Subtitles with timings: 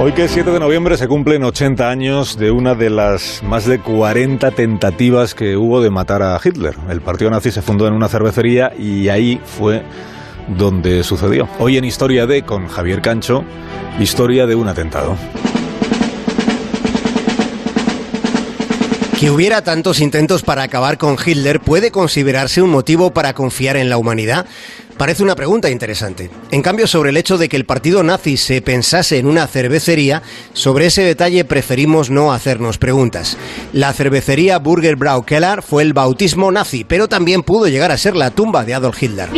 [0.00, 3.66] Hoy que es 7 de noviembre se cumplen 80 años de una de las más
[3.66, 6.76] de 40 tentativas que hubo de matar a Hitler.
[6.88, 9.82] El partido nazi se fundó en una cervecería y ahí fue
[10.56, 11.48] donde sucedió.
[11.58, 13.42] Hoy en Historia de con Javier Cancho,
[13.98, 15.16] historia de un atentado.
[19.18, 23.90] Que hubiera tantos intentos para acabar con Hitler puede considerarse un motivo para confiar en
[23.90, 24.46] la humanidad.
[24.96, 26.30] Parece una pregunta interesante.
[26.52, 30.22] En cambio, sobre el hecho de que el partido nazi se pensase en una cervecería,
[30.52, 33.36] sobre ese detalle preferimos no hacernos preguntas.
[33.72, 38.14] La cervecería Burger Brau Keller fue el bautismo nazi, pero también pudo llegar a ser
[38.14, 39.30] la tumba de Adolf Hitler.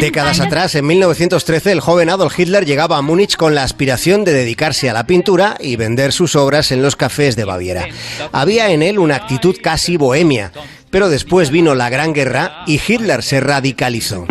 [0.00, 4.32] Décadas atrás, en 1913, el joven Adolf Hitler llegaba a Múnich con la aspiración de
[4.32, 7.86] dedicarse a la pintura y vender sus obras en los cafés de Baviera.
[8.32, 10.52] Había en él una actitud casi bohemia.
[10.90, 14.26] Pero después vino la Gran Guerra y Hitler se radicalizó.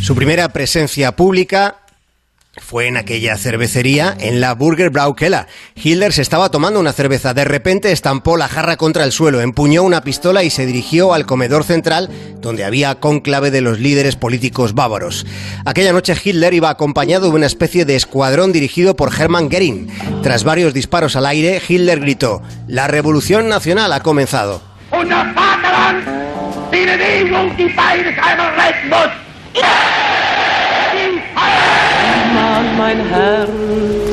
[0.00, 1.80] Su primera presencia pública
[2.60, 4.92] fue en aquella cervecería, en la Burger.
[5.74, 7.34] Hitler se estaba tomando una cerveza.
[7.34, 11.26] De repente estampó la jarra contra el suelo, empuñó una pistola y se dirigió al
[11.26, 15.26] comedor central, donde había cónclave de los líderes políticos bávaros.
[15.64, 19.88] Aquella noche Hitler iba acompañado de una especie de escuadrón dirigido por Hermann Göring.
[20.22, 24.62] Tras varios disparos al aire, Hitler gritó: La revolución nacional ha comenzado.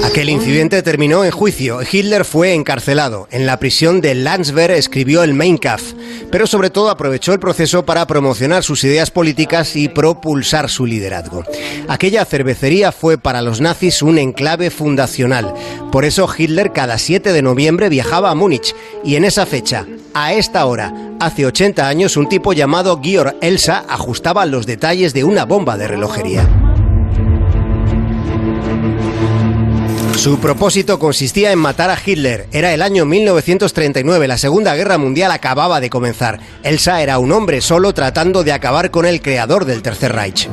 [0.03, 1.79] Aquel incidente terminó en juicio.
[1.89, 3.27] Hitler fue encarcelado.
[3.31, 5.93] En la prisión de Landsberg escribió el Mein Kampf,
[6.29, 11.43] pero sobre todo aprovechó el proceso para promocionar sus ideas políticas y propulsar su liderazgo.
[11.87, 15.53] Aquella cervecería fue para los nazis un enclave fundacional.
[15.91, 20.33] Por eso Hitler cada 7 de noviembre viajaba a Múnich y en esa fecha, a
[20.33, 25.45] esta hora, hace 80 años, un tipo llamado Georg Elsa ajustaba los detalles de una
[25.45, 26.64] bomba de relojería.
[30.15, 32.48] Su propósito consistía en matar a Hitler.
[32.52, 36.39] Era el año 1939, la Segunda Guerra Mundial acababa de comenzar.
[36.64, 40.49] Elsa era un hombre solo tratando de acabar con el creador del Tercer Reich.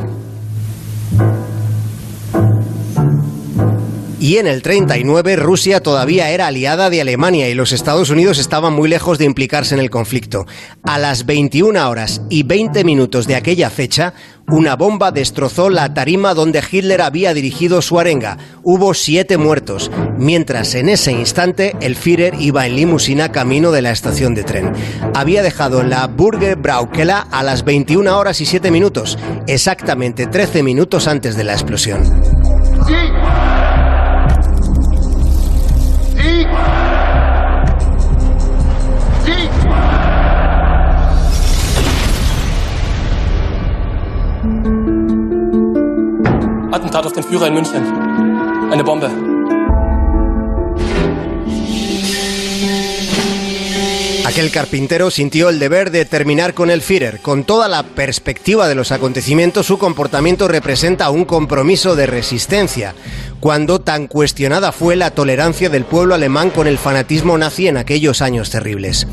[4.22, 8.72] Y en el 39 Rusia todavía era aliada de Alemania y los Estados Unidos estaban
[8.72, 10.47] muy lejos de implicarse en el conflicto.
[10.84, 14.15] A las 21 horas y 20 minutos de aquella fecha,
[14.47, 18.38] una bomba destrozó la tarima donde Hitler había dirigido su arenga.
[18.62, 23.91] Hubo siete muertos, mientras en ese instante el Führer iba en limusina camino de la
[23.91, 24.72] estación de tren.
[25.16, 29.19] Había dejado la Burger Braukela a las 21 horas y 7 minutos,
[29.49, 32.03] exactamente 13 minutos antes de la explosión.
[46.72, 47.83] Attentat auf den Führer in München.
[48.72, 49.10] Eine Bombe.
[54.25, 57.21] Aquel carpintero sintió el deber de terminar con el Führer.
[57.21, 62.94] Con toda la perspectiva de los acontecimientos, su comportamiento representa un compromiso de resistencia,
[63.41, 68.22] cuando tan cuestionada fue la tolerancia del pueblo alemán con el fanatismo nazi en aquellos
[68.22, 69.06] años terribles.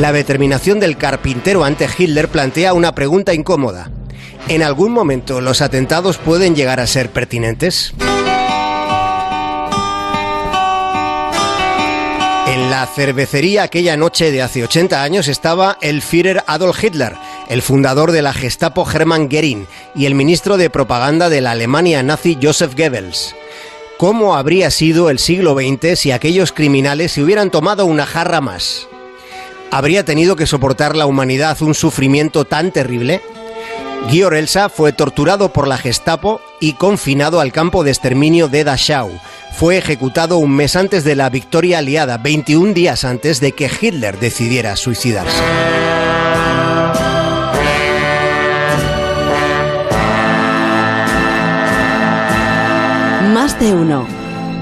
[0.00, 3.92] La determinación del carpintero ante Hitler plantea una pregunta incómoda.
[4.48, 7.92] ¿En algún momento los atentados pueden llegar a ser pertinentes?
[12.46, 17.16] En la cervecería aquella noche de hace 80 años estaba el Führer Adolf Hitler,
[17.48, 22.04] el fundador de la Gestapo Hermann Göring y el ministro de propaganda de la Alemania
[22.04, 23.34] nazi Joseph Goebbels.
[23.98, 28.86] ¿Cómo habría sido el siglo XX si aquellos criminales se hubieran tomado una jarra más?
[29.72, 33.22] ¿Habría tenido que soportar la humanidad un sufrimiento tan terrible?
[34.08, 39.10] Georg Elsa fue torturado por la Gestapo y confinado al campo de exterminio de Dachau.
[39.52, 44.18] Fue ejecutado un mes antes de la victoria aliada, 21 días antes de que Hitler
[44.18, 45.42] decidiera suicidarse.
[53.32, 54.06] Más de uno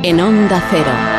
[0.02, 1.13] en Onda Cero.